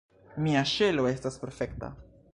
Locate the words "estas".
1.13-1.39